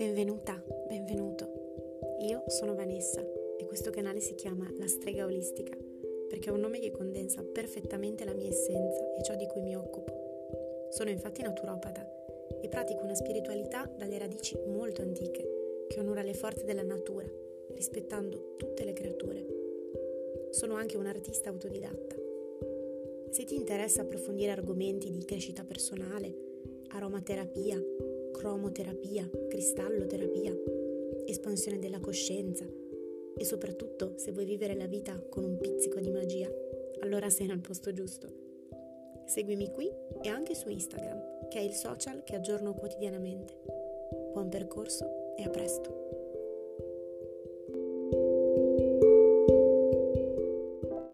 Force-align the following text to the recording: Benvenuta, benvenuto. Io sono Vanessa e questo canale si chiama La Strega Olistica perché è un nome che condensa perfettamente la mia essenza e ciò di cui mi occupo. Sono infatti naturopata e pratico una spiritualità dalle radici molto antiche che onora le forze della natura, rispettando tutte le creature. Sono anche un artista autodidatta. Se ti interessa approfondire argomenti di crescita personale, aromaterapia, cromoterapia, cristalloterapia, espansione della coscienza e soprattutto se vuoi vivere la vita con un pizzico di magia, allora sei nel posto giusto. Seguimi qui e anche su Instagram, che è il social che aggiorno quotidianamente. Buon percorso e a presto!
Benvenuta, 0.00 0.58
benvenuto. 0.88 2.16
Io 2.20 2.44
sono 2.46 2.74
Vanessa 2.74 3.20
e 3.20 3.66
questo 3.66 3.90
canale 3.90 4.20
si 4.20 4.34
chiama 4.34 4.66
La 4.78 4.86
Strega 4.86 5.26
Olistica 5.26 5.76
perché 6.26 6.48
è 6.48 6.52
un 6.52 6.60
nome 6.60 6.78
che 6.78 6.90
condensa 6.90 7.42
perfettamente 7.42 8.24
la 8.24 8.32
mia 8.32 8.48
essenza 8.48 9.12
e 9.12 9.22
ciò 9.22 9.34
di 9.36 9.46
cui 9.46 9.60
mi 9.60 9.76
occupo. 9.76 10.88
Sono 10.88 11.10
infatti 11.10 11.42
naturopata 11.42 12.02
e 12.62 12.68
pratico 12.70 13.02
una 13.02 13.14
spiritualità 13.14 13.92
dalle 13.94 14.16
radici 14.16 14.56
molto 14.68 15.02
antiche 15.02 15.84
che 15.86 16.00
onora 16.00 16.22
le 16.22 16.32
forze 16.32 16.64
della 16.64 16.82
natura, 16.82 17.30
rispettando 17.74 18.54
tutte 18.56 18.84
le 18.84 18.94
creature. 18.94 19.46
Sono 20.48 20.76
anche 20.76 20.96
un 20.96 21.04
artista 21.04 21.50
autodidatta. 21.50 22.16
Se 23.28 23.44
ti 23.44 23.54
interessa 23.54 24.00
approfondire 24.00 24.50
argomenti 24.50 25.10
di 25.10 25.26
crescita 25.26 25.62
personale, 25.62 26.34
aromaterapia, 26.88 27.78
cromoterapia, 28.40 29.28
cristalloterapia, 29.50 30.56
espansione 31.26 31.78
della 31.78 32.00
coscienza 32.00 32.64
e 33.36 33.44
soprattutto 33.44 34.14
se 34.16 34.32
vuoi 34.32 34.46
vivere 34.46 34.74
la 34.74 34.86
vita 34.86 35.22
con 35.28 35.44
un 35.44 35.58
pizzico 35.58 36.00
di 36.00 36.10
magia, 36.10 36.50
allora 37.00 37.28
sei 37.28 37.48
nel 37.48 37.60
posto 37.60 37.92
giusto. 37.92 38.28
Seguimi 39.26 39.70
qui 39.70 39.92
e 40.22 40.28
anche 40.30 40.54
su 40.54 40.70
Instagram, 40.70 41.48
che 41.50 41.58
è 41.58 41.62
il 41.62 41.74
social 41.74 42.24
che 42.24 42.34
aggiorno 42.34 42.72
quotidianamente. 42.72 43.60
Buon 44.32 44.48
percorso 44.48 45.36
e 45.36 45.42
a 45.42 45.50
presto! 45.50 46.19